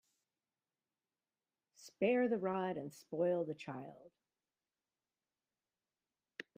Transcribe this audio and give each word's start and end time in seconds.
Spare 1.75 2.27
the 2.27 2.39
rod 2.39 2.75
and 2.77 2.91
spoil 2.91 3.43
the 3.45 3.53
child. 3.53 4.09